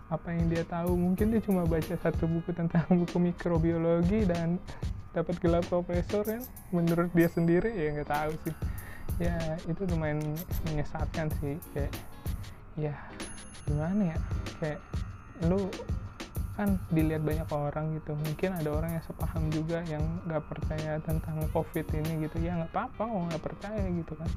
apa 0.09 0.29
yang 0.33 0.49
dia 0.49 0.65
tahu. 0.65 0.97
Mungkin 0.97 1.37
dia 1.37 1.41
cuma 1.45 1.69
baca 1.69 1.95
satu 2.01 2.25
buku 2.25 2.51
tentang 2.57 2.85
buku 3.05 3.17
mikrobiologi 3.21 4.25
dan 4.25 4.57
dapat 5.13 5.37
gelar 5.39 5.63
profesor 5.69 6.25
kan? 6.25 6.43
Menurut 6.73 7.13
dia 7.13 7.29
sendiri 7.29 7.71
ya 7.77 7.95
nggak 8.01 8.11
tahu 8.11 8.33
sih. 8.49 8.55
Ya 9.19 9.37
itu 9.67 9.83
lumayan 9.89 10.23
menyesatkan 10.69 11.29
sih 11.39 11.61
kayak 11.77 11.93
ya 12.81 12.95
gimana 13.69 14.17
ya? 14.17 14.19
Kayak 14.59 14.81
lu 15.47 15.71
kan 16.59 16.75
dilihat 16.91 17.23
banyak 17.23 17.47
orang 17.55 17.95
gitu. 17.95 18.19
Mungkin 18.19 18.51
ada 18.59 18.71
orang 18.75 18.99
yang 18.99 19.05
sepaham 19.07 19.47
juga 19.55 19.79
yang 19.87 20.03
nggak 20.27 20.43
percaya 20.51 20.99
tentang 21.07 21.39
covid 21.55 21.87
ini 21.95 22.27
gitu. 22.27 22.43
Ya 22.43 22.59
nggak 22.59 22.75
apa-apa 22.75 23.03
kok 23.07 23.23
nggak 23.31 23.45
percaya 23.47 23.85
gitu 23.95 24.13
kan. 24.19 24.31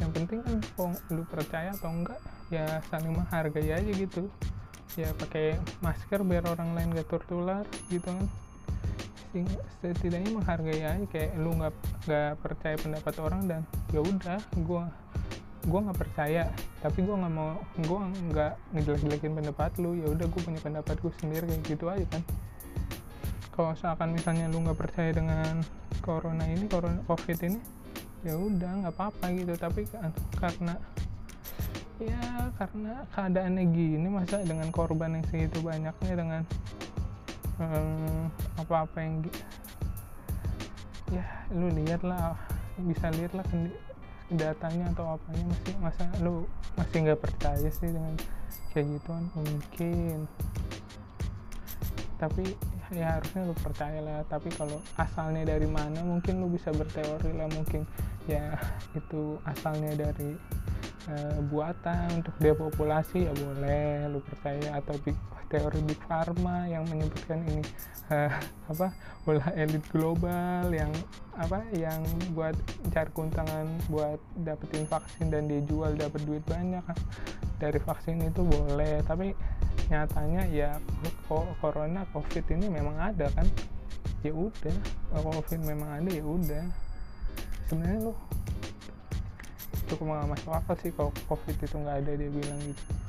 Yang 0.00 0.10
penting 0.16 0.38
kan 0.40 0.56
kok 0.64 0.96
lu 1.12 1.22
percaya 1.28 1.70
atau 1.76 1.92
enggak 1.92 2.20
ya 2.48 2.80
saling 2.88 3.12
menghargai 3.12 3.68
aja 3.68 3.92
gitu. 3.92 4.32
Ya 4.96 5.12
pakai 5.12 5.60
masker 5.84 6.24
biar 6.24 6.48
orang 6.48 6.72
lain 6.72 6.96
gak 6.96 7.12
tertular 7.12 7.68
gitu 7.92 8.08
kan. 8.08 8.24
Setidaknya 9.84 10.32
menghargai 10.32 10.80
aja 10.80 11.04
kayak 11.12 11.36
lu 11.36 11.52
nggak 11.52 11.74
nggak 12.08 12.32
percaya 12.40 12.76
pendapat 12.80 13.14
orang 13.20 13.44
dan 13.44 13.60
ya 13.92 14.00
udah 14.00 14.40
gue 14.56 14.84
gue 15.68 15.80
nggak 15.84 15.98
percaya 16.00 16.48
tapi 16.80 17.04
gue 17.04 17.12
nggak 17.12 17.34
mau 17.36 17.60
gue 17.76 18.00
nggak 18.32 18.52
ngejelek-jelekin 18.72 19.32
pendapat 19.36 19.70
lu 19.76 19.92
ya 20.00 20.08
udah 20.08 20.26
gue 20.26 20.40
punya 20.40 20.60
pendapat 20.64 20.96
gue 20.98 21.12
sendiri 21.20 21.44
kayak 21.44 21.62
gitu 21.68 21.84
aja 21.92 22.06
kan. 22.08 22.22
Kalau 23.52 23.72
seakan 23.74 24.14
misalnya 24.14 24.46
lu 24.48 24.64
nggak 24.64 24.78
percaya 24.78 25.10
dengan 25.12 25.60
corona 26.00 26.46
ini 26.46 26.64
corona 26.70 27.02
covid 27.04 27.38
ini 27.44 27.60
ya 28.24 28.34
udah 28.34 28.86
nggak 28.86 28.94
apa-apa 28.96 29.24
gitu. 29.36 29.52
Tapi 29.60 29.84
karena 30.40 30.74
ya 31.98 32.48
karena 32.54 33.02
keadaannya 33.10 33.64
gini 33.74 34.06
masa 34.06 34.38
dengan 34.46 34.70
korban 34.70 35.18
yang 35.18 35.26
segitu 35.26 35.58
banyaknya 35.58 36.14
dengan 36.14 36.42
um, 37.58 38.30
apa-apa 38.54 38.98
yang 39.02 39.14
ya 41.10 41.26
lu 41.50 41.66
lihat 41.74 42.06
lah 42.06 42.38
bisa 42.78 43.10
lihat 43.10 43.34
lah 43.34 43.42
datanya 44.28 44.92
atau 44.92 45.16
apanya 45.16 45.44
masih 45.48 45.74
masa 45.80 46.04
lu 46.20 46.44
masih 46.76 47.08
nggak 47.08 47.20
percaya 47.20 47.68
sih 47.72 47.88
dengan 47.88 48.14
kayak 48.72 48.86
gituan 48.98 49.24
mungkin. 49.32 50.28
Tapi 52.18 52.44
ya 52.92 53.16
harusnya 53.16 53.46
lu 53.46 53.54
percaya 53.56 53.98
lah. 54.02 54.20
Tapi 54.26 54.50
kalau 54.52 54.82
asalnya 54.98 55.46
dari 55.48 55.66
mana 55.70 56.02
mungkin 56.02 56.42
lu 56.42 56.52
bisa 56.52 56.74
berteori 56.74 57.32
lah. 57.32 57.48
Mungkin 57.54 57.86
ya 58.26 58.58
itu 58.92 59.38
asalnya 59.46 59.94
dari 59.94 60.34
uh, 61.08 61.38
buatan. 61.48 62.20
Untuk 62.22 62.34
depopulasi 62.42 63.30
ya 63.30 63.32
boleh 63.32 64.10
lu 64.12 64.20
percaya. 64.20 64.76
Atau 64.82 64.98
teori 65.48 65.80
big 65.84 66.00
pharma 66.04 66.68
yang 66.68 66.84
menyebutkan 66.88 67.40
ini 67.48 67.64
uh, 68.12 68.32
apa 68.72 68.92
ulah 69.24 69.48
elit 69.56 69.84
global 69.92 70.68
yang 70.72 70.92
apa 71.36 71.64
yang 71.76 72.00
buat 72.32 72.56
cari 72.92 73.10
keuntungan 73.12 73.68
buat 73.92 74.20
dapetin 74.44 74.84
vaksin 74.88 75.28
dan 75.32 75.48
dijual 75.48 75.92
dapat 75.96 76.20
duit 76.24 76.44
banyak. 76.48 76.84
Dari 77.58 77.80
vaksin 77.82 78.22
itu 78.22 78.46
boleh 78.46 79.02
tapi 79.02 79.34
nyatanya 79.88 80.44
ya 80.52 80.76
corona 81.60 82.04
covid 82.12 82.44
ini 82.52 82.68
memang 82.68 82.96
ada 82.96 83.28
kan? 83.32 83.48
Ya 84.20 84.32
udah 84.34 84.76
covid 85.12 85.60
memang 85.64 86.02
ada 86.02 86.10
ya 86.12 86.24
udah. 86.24 86.64
Sebenarnya 87.68 88.12
lo 88.12 88.14
cukup 89.88 90.04
nggak 90.12 90.28
masuk 90.36 90.52
akal 90.52 90.76
sih 90.84 90.92
kalau 90.92 91.12
covid 91.28 91.56
itu 91.56 91.76
nggak 91.80 91.96
ada 92.04 92.12
dia 92.12 92.28
bilang 92.28 92.60
gitu 92.60 93.07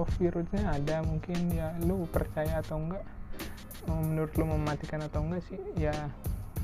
oh 0.00 0.08
virusnya 0.16 0.64
ada 0.64 1.04
mungkin 1.04 1.52
ya 1.52 1.76
lu 1.84 2.08
percaya 2.08 2.64
atau 2.64 2.80
enggak? 2.80 3.04
Menurut 3.84 4.32
lu 4.40 4.48
mematikan 4.48 5.04
atau 5.04 5.20
enggak 5.20 5.44
sih? 5.52 5.60
Ya 5.76 5.92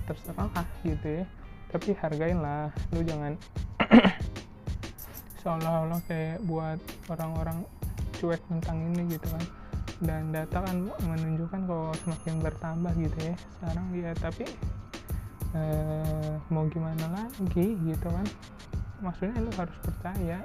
terserah 0.08 0.48
gitu 0.80 1.20
ya. 1.20 1.24
Tapi 1.68 1.92
hargain 2.00 2.40
lah 2.40 2.72
lu 2.96 3.04
jangan 3.04 3.36
seolah-olah 5.44 6.00
kayak 6.08 6.40
buat 6.48 6.80
orang-orang 7.12 7.68
cuek 8.16 8.40
tentang 8.48 8.80
ini 8.88 9.20
gitu 9.20 9.28
kan. 9.28 9.44
Dan 10.00 10.32
data 10.32 10.64
kan 10.64 10.88
menunjukkan 11.04 11.60
kalau 11.68 11.92
semakin 12.04 12.34
bertambah 12.40 12.92
gitu 12.96 13.18
ya 13.20 13.36
sekarang. 13.60 13.86
Ya 13.92 14.12
tapi 14.16 14.44
eh, 15.52 16.32
mau 16.48 16.64
gimana 16.72 17.04
lagi 17.12 17.76
gitu 17.84 18.08
kan? 18.08 18.26
Maksudnya 19.04 19.44
lu 19.44 19.52
harus 19.52 19.76
percaya 19.84 20.40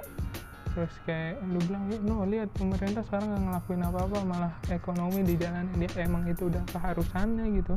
terus 0.72 0.94
kayak 1.04 1.36
lu 1.44 1.60
bilang 1.68 1.84
no 2.00 2.24
lihat 2.24 2.48
pemerintah 2.56 3.04
sekarang 3.04 3.28
nggak 3.28 3.42
ngelakuin 3.44 3.82
apa-apa 3.84 4.18
malah 4.24 4.52
ekonomi 4.72 5.20
di 5.20 5.36
jalan 5.36 5.68
dia 5.76 5.90
emang 6.00 6.24
itu 6.24 6.48
udah 6.48 6.64
keharusannya 6.72 7.46
gitu. 7.60 7.76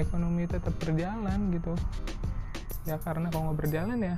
Ekonomi 0.00 0.48
tetap 0.48 0.72
berjalan 0.80 1.52
gitu. 1.52 1.76
Ya 2.88 2.96
karena 3.04 3.28
kalau 3.28 3.52
nggak 3.52 3.58
berjalan 3.60 3.98
ya 4.00 4.16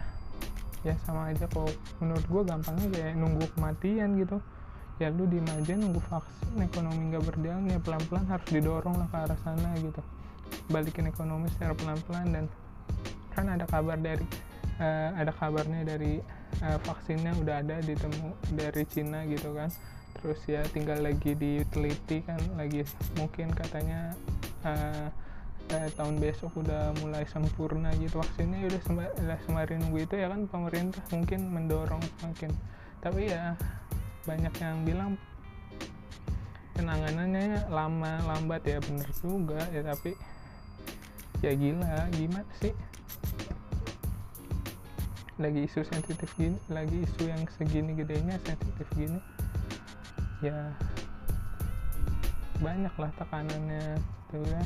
ya 0.84 0.94
sama 1.08 1.32
aja 1.32 1.48
kok 1.48 1.72
menurut 1.98 2.24
gue 2.28 2.42
gampangnya 2.46 2.86
kayak 2.94 3.12
nunggu 3.18 3.46
kematian 3.58 4.14
gitu. 4.20 4.38
Ya 5.02 5.10
lu 5.10 5.26
di 5.26 5.42
aja 5.42 5.74
nunggu 5.74 5.98
vaksin 6.06 6.54
ekonomi 6.62 7.10
nggak 7.10 7.24
berjalan 7.26 7.66
ya 7.66 7.78
pelan-pelan 7.82 8.26
harus 8.30 8.46
didorong 8.46 8.94
lah 8.94 9.08
ke 9.10 9.16
arah 9.26 9.38
sana 9.42 9.74
gitu. 9.82 10.02
Balikin 10.70 11.10
ekonomi 11.10 11.50
secara 11.50 11.74
pelan-pelan 11.74 12.26
dan 12.30 12.44
kan 13.34 13.50
ada 13.50 13.66
kabar 13.66 13.98
dari 13.98 14.22
uh, 14.78 15.10
ada 15.18 15.34
kabarnya 15.34 15.82
dari 15.82 16.22
uh, 16.62 16.78
vaksinnya 16.84 17.32
udah 17.40 17.64
ada 17.64 17.80
ditemu 17.82 18.30
dari 18.54 18.82
Cina 18.86 19.26
gitu 19.26 19.54
kan. 19.56 19.72
Terus 20.20 20.40
ya 20.46 20.62
tinggal 20.70 21.02
lagi 21.02 21.34
diteliti 21.34 22.22
kan 22.22 22.38
lagi. 22.54 22.86
Mungkin 23.18 23.50
katanya 23.56 24.14
uh, 24.62 25.08
uh, 25.74 25.88
tahun 25.98 26.22
besok 26.22 26.54
udah 26.60 26.94
mulai 27.02 27.26
sempurna 27.26 27.90
gitu. 27.98 28.20
Vaksinnya 28.20 28.62
ya 28.62 28.66
udah 28.70 28.82
sembari, 28.84 29.12
sembari 29.48 29.74
nunggu 29.80 29.98
itu 30.06 30.14
ya 30.20 30.30
kan 30.30 30.46
pemerintah 30.46 31.02
mungkin 31.10 31.40
mendorong 31.50 32.02
semakin. 32.20 32.52
Tapi 33.02 33.32
ya 33.32 33.58
banyak 34.24 34.54
yang 34.62 34.78
bilang 34.86 35.10
penanganannya 36.74 37.70
lama 37.70 38.12
lambat 38.26 38.66
ya 38.66 38.78
bener 38.82 39.08
juga 39.22 39.62
ya 39.70 39.82
tapi 39.86 40.18
ya 41.38 41.52
gila 41.54 42.10
gimana 42.10 42.50
sih 42.58 42.74
lagi 45.40 45.66
isu 45.66 45.82
sensitif 45.82 46.30
gini 46.38 46.58
lagi 46.70 47.02
isu 47.02 47.26
yang 47.26 47.42
segini 47.58 47.92
gedenya 47.98 48.38
sensitif 48.46 48.86
gini 48.94 49.18
ya 50.42 50.70
banyak 52.62 52.94
lah 52.94 53.10
tekanannya 53.18 53.98
tuh 54.30 54.44
ya. 54.46 54.62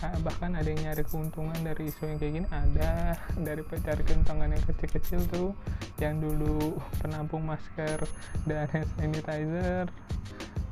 Ah, 0.00 0.16
bahkan 0.24 0.56
ada 0.56 0.64
yang 0.64 0.80
nyari 0.80 1.04
keuntungan 1.04 1.60
dari 1.60 1.92
isu 1.92 2.08
yang 2.08 2.16
kayak 2.16 2.32
gini. 2.40 2.48
Ada 2.48 3.20
dari 3.36 3.60
cari 3.68 4.02
keuntungan 4.08 4.48
yang 4.48 4.64
kecil-kecil 4.64 5.20
tuh 5.28 5.52
yang 6.00 6.16
dulu 6.24 6.80
penampung 7.04 7.44
masker 7.44 8.00
dan 8.48 8.64
hand 8.72 8.88
sanitizer 8.96 9.84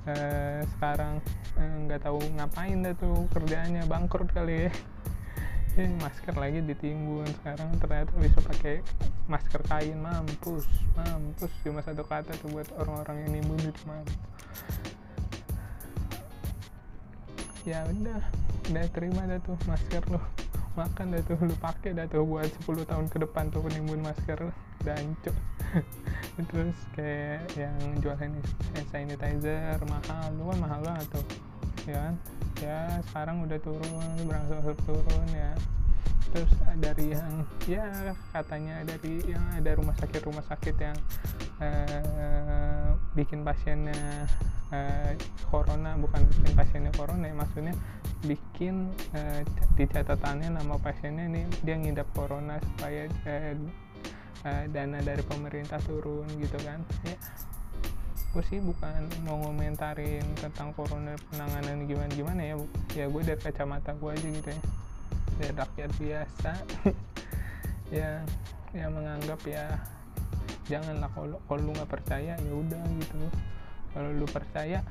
eh, 0.09 0.65
sekarang 0.77 1.21
eh, 1.61 1.75
nggak 1.85 2.01
eh, 2.01 2.05
tahu 2.09 2.19
ngapain 2.41 2.79
dah 2.81 2.95
tuh 2.97 3.29
kerjanya 3.29 3.85
bangkrut 3.85 4.33
kali 4.33 4.69
ya 4.69 4.73
masker 6.03 6.35
lagi 6.35 6.59
ditimbun. 6.67 7.29
Sekarang 7.39 7.71
ternyata 7.79 8.11
bisa 8.19 8.43
pakai 8.43 8.83
masker 9.31 9.63
kain. 9.71 10.03
Mampus 10.03 10.67
mampus. 10.99 11.53
Cuma 11.63 11.79
satu 11.85 12.03
kata 12.03 12.35
tuh 12.43 12.51
buat 12.51 12.67
orang-orang 12.81 13.29
yang 13.29 13.31
nimbun 13.39 13.63
itu 13.63 13.83
mampus 13.87 14.19
ya 17.69 17.85
udah 17.85 18.23
udah 18.73 18.87
terima 18.97 19.29
dah 19.29 19.37
tuh 19.45 19.53
masker 19.69 20.01
lo 20.09 20.25
makan 20.73 21.13
dah 21.13 21.21
tuh 21.29 21.37
lu 21.43 21.53
pakai 21.61 21.93
dah 21.93 22.09
tuh 22.09 22.25
buat 22.25 22.49
10 22.65 22.87
tahun 22.89 23.07
ke 23.13 23.29
depan 23.29 23.53
tuh 23.53 23.61
penimbun 23.61 24.01
masker 24.01 24.41
dan 24.87 25.05
cuk 25.21 25.37
terus 26.49 26.79
kayak 26.97 27.45
yang 27.59 27.77
jual 28.01 28.17
hand 28.17 28.41
sanitizer 28.89 29.77
mahal. 29.85 30.33
Lu 30.39 30.49
kan 30.49 30.59
mahal 30.63 30.81
banget 30.81 31.07
tuh 31.13 31.25
ya 31.89 31.99
kan? 32.05 32.15
Ya 32.61 32.79
sekarang 33.11 33.37
udah 33.49 33.59
turun 33.65 34.05
berangsur 34.29 34.77
turun 34.85 35.29
ya. 35.33 35.53
Terus 36.29 36.53
dari 36.77 37.17
yang 37.17 37.33
ya 37.65 38.13
katanya 38.37 38.85
dari 38.85 39.25
yang 39.25 39.45
ada 39.57 39.71
rumah 39.73 39.97
sakit 39.97 40.21
rumah 40.29 40.45
sakit 40.45 40.77
yang 40.77 40.99
uh, 41.65 42.93
bikin 43.17 43.41
pasiennya 43.41 44.29
uh, 44.69 45.13
corona 45.49 45.97
bukan 45.97 46.21
bikin 46.29 46.53
pasiennya 46.53 46.93
corona 46.93 47.25
ya 47.33 47.35
maksudnya 47.35 47.75
bikin 48.29 48.93
uh, 49.17 49.41
di 49.73 49.85
catatannya 49.89 50.53
nama 50.53 50.77
pasiennya 50.77 51.25
ini 51.33 51.43
dia 51.65 51.81
ngidap 51.81 52.13
corona 52.13 52.61
supaya 52.61 53.09
uh, 53.25 53.57
uh, 54.45 54.65
dana 54.69 55.01
dari 55.01 55.25
pemerintah 55.25 55.81
turun 55.89 56.29
gitu 56.37 56.61
kan. 56.61 56.85
Ya 57.09 57.17
gue 58.29 58.45
sih 58.45 58.61
bukan 58.61 59.09
mau 59.25 59.41
ngomentarin 59.41 60.21
tentang 60.37 60.77
corona 60.77 61.17
penanganan 61.33 61.89
gimana 61.89 62.13
gimana 62.13 62.43
ya 62.45 62.55
ya 62.93 63.05
gue 63.09 63.23
dari 63.25 63.41
kacamata 63.41 63.97
gue 63.97 64.11
aja 64.13 64.29
gitu 64.29 64.49
ya. 64.53 64.61
Dari 65.39 65.55
rakyat 65.57 65.91
biasa. 65.97 66.53
Ya 67.89 68.21
yang 68.77 68.93
menganggap 68.93 69.41
ya 69.49 69.65
janganlah 70.69 71.09
kalau 71.17 71.41
kalau 71.49 71.61
lu 71.65 71.73
nggak 71.73 71.89
percaya 71.89 72.37
ya 72.37 72.53
udah 72.53 72.85
gitu. 73.01 73.17
Kalau 73.97 74.11
lu 74.13 74.29
percaya 74.29 74.85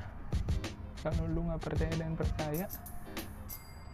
kalau 1.06 1.22
lu 1.30 1.46
nggak 1.46 1.62
percaya 1.62 1.94
dan 1.94 2.18
percaya 2.18 2.66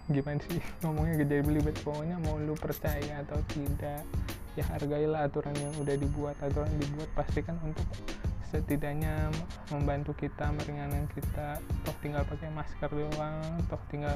gimana 0.09 0.41
sih? 0.49 0.57
Ngomongnya 0.81 1.21
gede 1.21 1.45
belibet. 1.45 1.77
Pokoknya 1.85 2.17
mau 2.25 2.41
lu 2.41 2.57
percaya 2.57 3.21
atau 3.29 3.37
tidak 3.53 4.09
ya 4.57 4.65
hargailah 4.73 5.29
aturan 5.29 5.53
yang 5.61 5.77
udah 5.77 5.97
dibuat. 6.01 6.41
Aturan 6.41 6.73
yang 6.81 6.89
dibuat 6.89 7.13
pastikan 7.13 7.61
untuk 7.61 7.85
setidaknya 8.55 9.35
membantu 9.75 10.15
kita 10.15 10.55
meringankan 10.55 11.11
kita. 11.11 11.59
Toh 11.83 11.97
tinggal 11.99 12.23
pakai 12.23 12.55
masker 12.55 12.91
doang 12.95 13.43
toh 13.67 13.83
tinggal 13.91 14.15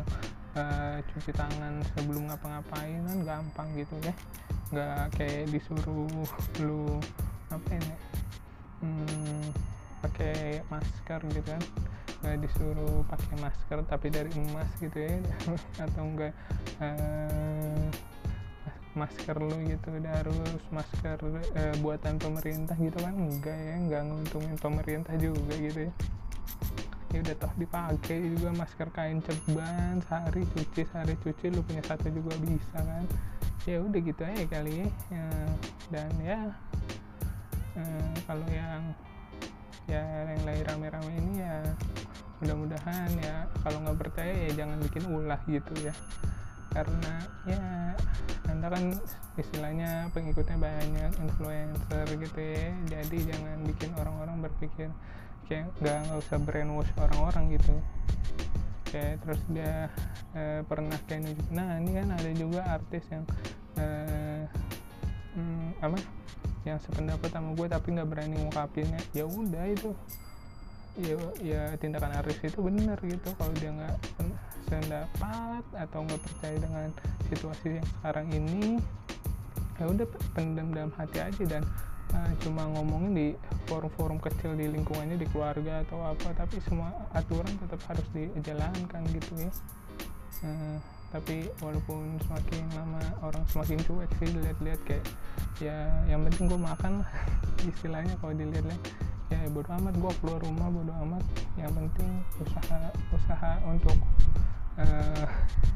uh, 0.54 1.02
cuci 1.10 1.34
tangan 1.34 1.82
sebelum 1.98 2.30
ngapa-ngapain 2.30 3.02
kan 3.02 3.18
gampang 3.26 3.68
gitu 3.74 3.98
ya. 4.06 4.14
Nggak 4.70 5.02
kayak 5.18 5.50
disuruh 5.50 6.06
lu 6.62 7.02
apa 7.50 7.68
ini 7.74 7.94
hmm, 8.86 9.42
pakai 10.06 10.62
masker 10.70 11.20
gitu 11.34 11.42
kan. 11.42 11.62
Nggak 12.22 12.36
disuruh 12.46 13.02
pakai 13.10 13.34
masker 13.42 13.78
tapi 13.90 14.06
dari 14.14 14.30
emas 14.38 14.70
gitu 14.78 15.02
ya. 15.02 15.18
Atau 15.82 16.06
enggak 16.06 16.30
uh, 16.78 17.77
masker 18.98 19.36
lu 19.38 19.54
gitu 19.70 19.88
udah 19.94 20.12
harus 20.18 20.62
masker 20.74 21.18
uh, 21.22 21.74
buatan 21.78 22.18
pemerintah 22.18 22.74
gitu 22.74 22.98
kan? 22.98 23.14
Enggak 23.14 23.54
ya 23.54 23.74
enggak 23.78 24.02
nguntungin 24.10 24.56
pemerintah 24.58 25.14
juga 25.14 25.54
gitu 25.54 25.86
ya. 25.86 25.92
Ya 27.08 27.18
udah 27.24 27.36
toh 27.40 27.52
dipakai 27.56 28.18
juga 28.34 28.50
masker 28.52 28.88
kain 28.92 29.22
ceban 29.22 30.02
sehari 30.04 30.42
cuci 30.52 30.82
sehari 30.84 31.14
cuci 31.22 31.54
lu 31.54 31.62
punya 31.62 31.82
satu 31.86 32.10
juga 32.10 32.34
bisa 32.42 32.78
kan? 32.82 33.06
Ya 33.64 33.78
udah 33.78 34.00
gitu 34.02 34.22
aja 34.26 34.44
kali 34.50 34.82
ya, 34.82 34.88
ya. 35.14 35.28
Dan 35.88 36.10
ya 36.20 36.38
eh, 37.78 38.12
kalau 38.26 38.48
yang 38.50 38.82
ya 39.88 40.04
yang 40.36 40.42
lagi 40.44 40.62
rame-rame 40.68 41.12
ini 41.16 41.40
ya 41.40 41.64
mudah-mudahan 42.44 43.10
ya 43.18 43.48
kalau 43.64 43.82
nggak 43.82 43.98
percaya 43.98 44.30
ya 44.46 44.50
jangan 44.62 44.78
bikin 44.84 45.04
ulah 45.10 45.40
gitu 45.48 45.72
ya 45.80 45.94
karena 46.72 47.14
ya 47.48 47.62
anda 48.48 48.72
kan 48.72 48.84
istilahnya 49.38 50.10
pengikutnya 50.10 50.58
banyak 50.58 51.12
influencer 51.20 52.06
gitu 52.16 52.40
ya. 52.40 52.68
Jadi 52.90 53.16
jangan 53.28 53.58
bikin 53.64 53.90
orang-orang 53.94 54.36
berpikir 54.48 54.90
kayak 55.46 55.72
nggak 55.80 55.98
nggak 56.08 56.18
usah 56.18 56.38
brainwash 56.42 56.92
orang-orang 56.98 57.56
gitu. 57.56 57.74
Kayak 58.88 59.20
terus 59.22 59.40
dia 59.52 59.92
e, 60.32 60.64
pernah 60.64 60.96
kayak 61.04 61.28
nunjuk 61.28 61.48
nah 61.52 61.76
ini 61.76 61.90
kan 62.02 62.08
ada 62.12 62.30
juga 62.32 62.60
artis 62.66 63.04
yang 63.12 63.24
e, 63.76 63.86
hmm, 65.36 65.68
apa 65.84 65.98
yang 66.66 66.78
sependapat 66.82 67.30
sama 67.32 67.54
gue 67.54 67.66
tapi 67.68 67.94
nggak 67.94 68.08
berani 68.08 68.34
ngungkapinnya. 68.42 69.00
Ya 69.12 69.24
udah 69.28 69.64
itu 69.68 69.92
ya 70.98 71.16
ya 71.40 71.62
tindakan 71.78 72.12
artis 72.18 72.38
itu 72.42 72.58
benar 72.58 72.98
gitu. 73.02 73.28
Kalau 73.38 73.52
dia 73.56 73.70
nggak 73.70 73.96
sependapat 74.68 75.64
atau 75.72 75.98
nggak 76.04 76.20
percaya 76.20 76.56
dengan 76.60 76.88
situasi 77.32 77.80
yang 77.80 77.88
sekarang 77.98 78.26
ini 78.34 78.64
ya 79.78 79.84
udah 79.88 80.06
pendam 80.34 80.74
dalam 80.74 80.92
hati 80.98 81.22
aja 81.22 81.42
dan 81.46 81.62
uh, 82.12 82.32
cuma 82.42 82.66
ngomongin 82.76 83.12
di 83.14 83.26
forum-forum 83.70 84.18
kecil 84.18 84.58
di 84.58 84.66
lingkungannya 84.68 85.16
di 85.16 85.26
keluarga 85.30 85.86
atau 85.86 86.02
apa 86.02 86.34
tapi 86.34 86.58
semua 86.66 86.90
aturan 87.14 87.54
tetap 87.62 87.80
harus 87.88 88.06
dijalankan 88.12 89.02
gitu 89.14 89.32
ya. 89.48 89.50
Uh, 90.44 90.76
tapi 91.08 91.48
walaupun 91.64 92.20
semakin 92.28 92.68
lama 92.76 93.00
orang 93.24 93.40
semakin 93.48 93.80
cuek 93.80 94.10
sih 94.20 94.28
lihat-lihat 94.28 94.80
kayak 94.84 95.04
ya 95.56 95.88
yang 96.04 96.20
penting 96.28 96.52
gue 96.52 96.60
makan 96.60 97.00
lah 97.00 97.10
istilahnya 97.72 98.12
kalau 98.20 98.36
dilihat-lihat 98.36 98.82
ya 99.28 99.44
bodo 99.52 99.68
amat 99.76 99.94
gue 100.00 100.12
keluar 100.24 100.40
rumah 100.40 100.68
bodo 100.72 100.92
amat. 101.04 101.22
Yang 101.60 101.72
penting 101.76 102.10
usaha 102.40 102.78
usaha 103.12 103.52
untuk 103.68 103.98
uh, 104.80 105.26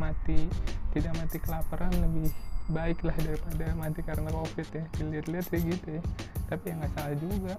mati 0.00 0.48
tidak 0.96 1.12
mati 1.20 1.36
kelaparan 1.40 1.92
lebih 2.00 2.32
baik 2.70 3.02
lah 3.04 3.16
daripada 3.20 3.66
mati 3.76 4.00
karena 4.00 4.30
covid 4.32 4.68
ya. 4.72 4.84
Dilihat-lihat 4.96 5.46
sih 5.52 5.60
gitu 5.60 5.88
ya. 6.00 6.02
Tapi 6.48 6.64
yang 6.72 6.78
nggak 6.80 6.92
salah 6.96 7.16
juga. 7.16 7.54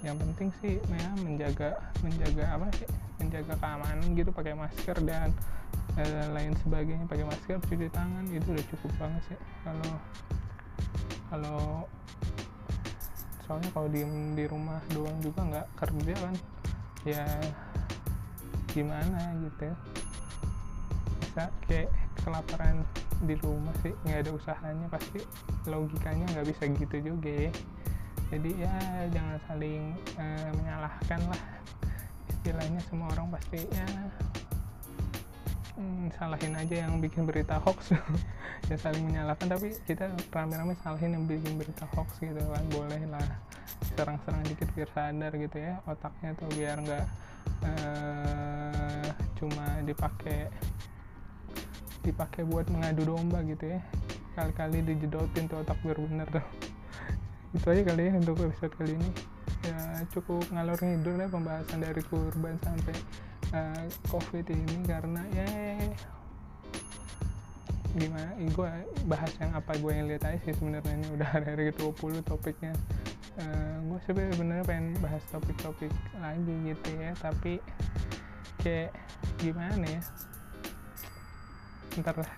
Yang 0.00 0.16
penting 0.24 0.48
sih 0.64 0.74
ya 0.80 1.10
menjaga 1.20 1.70
menjaga 2.00 2.44
apa 2.56 2.66
sih? 2.76 2.88
Menjaga 3.20 3.54
keamanan 3.60 4.08
gitu 4.16 4.30
pakai 4.32 4.56
masker 4.56 4.96
dan 5.04 5.28
eh, 5.96 6.26
lain 6.32 6.52
sebagainya. 6.60 7.04
Pakai 7.08 7.24
masker 7.24 7.56
cuci 7.64 7.88
tangan 7.92 8.24
itu 8.28 8.48
udah 8.52 8.66
cukup 8.72 8.92
banget 9.00 9.22
sih. 9.32 9.38
Kalau 9.64 9.92
kalau 11.30 11.86
soalnya 13.50 13.66
kalau 13.74 13.90
di 13.90 14.06
di 14.38 14.44
rumah 14.46 14.78
doang 14.94 15.18
juga 15.18 15.42
nggak 15.42 15.66
kerja 15.74 16.14
kan. 16.22 16.34
Ya 17.02 17.26
gimana 18.70 19.34
gitu 19.42 19.66
ya. 19.66 19.76
Bisa 21.18 21.42
kayak 21.66 21.90
kelaparan 22.22 22.86
di 23.26 23.34
rumah 23.42 23.74
sih 23.82 23.90
nggak 24.06 24.22
ada 24.22 24.30
usahanya. 24.38 24.86
Pasti 24.86 25.18
logikanya 25.66 26.30
nggak 26.30 26.46
bisa 26.46 26.62
gitu 26.70 26.96
juga 27.02 27.50
ya. 27.50 27.52
Jadi 28.30 28.50
ya 28.62 28.74
jangan 29.10 29.42
saling 29.50 29.98
uh, 30.14 30.50
menyalahkan 30.54 31.20
lah. 31.26 31.42
Istilahnya 32.30 32.78
semua 32.86 33.10
orang 33.18 33.34
pasti 33.34 33.66
ya 33.66 33.86
hmm, 35.80 36.12
salahin 36.20 36.52
aja 36.52 36.84
yang 36.84 37.00
bikin 37.00 37.24
berita 37.24 37.56
hoax. 37.64 37.90
Ya 38.68 38.76
saling 38.76 39.02
menyalahkan 39.02 39.50
tapi 39.50 39.74
kita 39.88 40.12
rame-rame 40.30 40.76
salahin 40.84 41.16
yang 41.16 41.24
bikin 41.24 41.56
berita 41.56 41.88
hoax 41.96 42.20
gitu 42.20 42.38
kan. 42.38 42.64
Boleh 42.68 43.02
lah 43.08 43.24
serang-serang 43.96 44.44
dikit 44.44 44.68
biar 44.76 44.90
sadar 44.92 45.32
gitu 45.34 45.56
ya 45.56 45.80
otaknya 45.88 46.36
tuh 46.36 46.48
biar 46.52 46.76
nggak 46.84 47.06
uh, 47.64 49.08
cuma 49.40 49.80
dipakai 49.88 50.52
dipakai 52.04 52.42
buat 52.44 52.68
mengadu 52.68 53.16
domba 53.16 53.40
gitu 53.44 53.76
ya. 53.76 53.80
Kali-kali 54.36 54.84
dijedotin 54.84 55.48
tuh 55.50 55.64
otak 55.64 55.80
biar 55.82 55.98
bener 55.98 56.28
tuh. 56.28 56.46
Itu 57.56 57.66
aja 57.72 57.82
kali 57.82 58.02
ya 58.08 58.12
untuk 58.16 58.40
episode 58.44 58.74
kali 58.76 58.92
ini. 58.96 59.10
Ya 59.60 60.04
cukup 60.14 60.44
ngalor 60.48 60.80
ngidul 60.80 61.16
ya 61.20 61.28
pembahasan 61.28 61.84
dari 61.84 62.00
kurban 62.08 62.56
sampai 62.64 62.96
uh, 63.54 63.84
covid 64.10 64.46
ini 64.50 64.76
karena 64.86 65.22
ya 65.34 65.48
gimana 67.90 68.30
gue 68.38 68.70
bahas 69.10 69.32
yang 69.42 69.50
apa 69.50 69.74
gue 69.74 69.90
yang 69.90 70.06
lihat 70.06 70.22
aja 70.22 70.38
sih 70.46 70.54
sebenarnya 70.54 70.94
ini 70.94 71.06
udah 71.18 71.28
hari-hari 71.34 71.74
ke 71.74 71.82
20 71.82 72.22
topiknya. 72.22 72.72
Uh, 73.34 73.76
gue 73.90 73.98
sebenarnya 74.06 74.62
pengen 74.62 74.94
bahas 75.02 75.22
topik-topik 75.34 75.90
lagi 76.22 76.54
gitu 76.70 76.90
ya 76.98 77.10
tapi 77.18 77.58
kayak 78.60 78.92
gimana 79.40 79.86
ya 79.86 80.02
ntar 81.98 82.14
lah. 82.14 82.30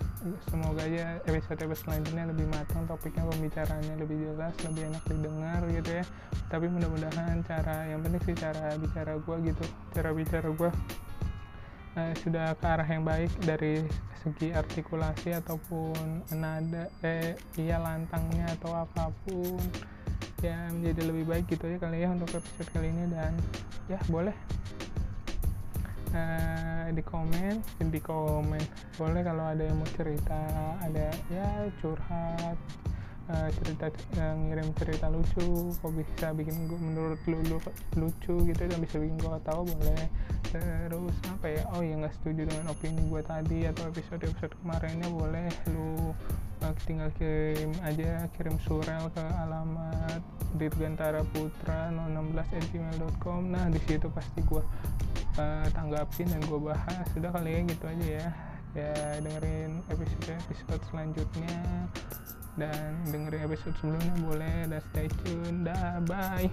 Semoga 0.49 0.87
aja 0.87 1.21
episode 1.29 1.61
episode 1.61 1.85
selanjutnya 1.85 2.25
lebih 2.33 2.49
matang 2.49 2.89
topiknya 2.89 3.29
pembicaraannya 3.29 3.95
lebih 4.01 4.17
jelas 4.25 4.55
lebih 4.65 4.89
enak 4.89 5.05
didengar 5.05 5.61
gitu 5.69 5.91
ya. 6.01 6.05
Tapi 6.49 6.67
mudah-mudahan 6.73 7.45
cara 7.45 7.77
yang 7.93 8.01
penting 8.01 8.23
sih 8.25 8.37
cara 8.39 8.73
bicara 8.81 9.13
gue 9.21 9.37
gitu 9.53 9.65
cara 9.93 10.11
bicara 10.17 10.49
gue 10.49 10.71
uh, 11.97 12.13
sudah 12.25 12.57
ke 12.57 12.67
arah 12.67 12.89
yang 12.89 13.05
baik 13.05 13.33
dari 13.45 13.85
segi 14.23 14.55
artikulasi 14.55 15.35
ataupun 15.35 16.23
nada 16.39 16.87
eh 17.03 17.35
iya 17.59 17.83
lantangnya 17.83 18.47
atau 18.57 18.87
apa 18.87 19.11
pun 19.27 19.59
ya 20.43 20.71
menjadi 20.71 21.03
lebih 21.11 21.25
baik 21.27 21.45
gitu 21.51 21.67
ya 21.67 21.79
kali 21.79 22.03
ya 22.03 22.09
untuk 22.11 22.31
episode 22.31 22.71
kali 22.73 22.89
ini. 22.89 23.11
Dan 23.11 23.35
ya 23.91 23.99
boleh 24.09 24.35
uh, 26.15 26.87
di 26.93 27.03
komen 27.03 27.61
di 27.91 28.01
komen. 28.01 28.65
Boleh 28.97 29.23
kalau 29.25 29.45
ada 29.49 29.63
yang 29.65 29.77
mau 29.81 29.89
cerita 29.97 30.41
ada 30.81 31.09
ya 31.33 31.49
curhat 31.81 32.59
uh, 33.33 33.49
cerita 33.61 33.91
uh, 34.21 34.35
ngirim 34.37 34.69
cerita 34.77 35.07
lucu 35.09 35.73
kok 35.79 35.93
bisa 35.93 36.33
bikin 36.37 36.69
gue 36.69 36.79
menurut 36.81 37.21
lu, 37.29 37.39
lu 37.49 37.59
lucu 37.99 38.35
gitu 38.49 38.63
dan 38.63 38.79
bisa 38.81 38.97
bikin 39.01 39.17
gue 39.19 39.39
tahu 39.45 39.63
boleh. 39.67 40.05
Terus 40.53 41.17
apa 41.33 41.47
ya 41.49 41.63
oh 41.73 41.81
ya 41.81 41.95
nggak 41.97 42.15
setuju 42.21 42.45
dengan 42.49 42.67
opini 42.69 43.03
gue 43.09 43.23
tadi 43.25 43.59
atau 43.69 43.89
episode 43.89 44.23
episode 44.25 44.55
kemarinnya 44.61 45.09
boleh. 45.09 45.49
Lu 45.73 46.13
uh, 46.63 46.75
tinggal 46.87 47.11
kirim 47.19 47.73
aja 47.83 48.27
kirim 48.39 48.57
surel 48.63 49.11
ke 49.13 49.25
alamat 49.43 50.23
dirgantara 50.57 51.25
putra 51.33 51.89
016 51.91 53.49
nah 53.49 53.67
di 53.73 53.81
situ 53.89 54.07
pasti 54.13 54.41
gue 54.45 54.63
uh, 55.39 55.67
tanggapin 55.73 56.29
dan 56.29 56.43
gue 56.45 56.61
bahas. 56.61 57.05
Sudah 57.13 57.31
kali 57.33 57.51
ya 57.57 57.61
gitu 57.69 57.85
aja 57.89 58.07
ya. 58.07 58.29
Ya 58.73 58.93
dengerin 59.21 59.85
episode 59.93 60.37
episode 60.49 60.83
selanjutnya. 60.89 61.57
Dan 62.57 63.01
dengerin 63.09 63.49
episode 63.49 63.75
sebelumnya 63.81 64.15
boleh. 64.21 64.57
Dan 64.69 64.81
stay 64.93 65.09
tune. 65.25 65.65
Dah 65.65 66.01
bye 66.05 66.49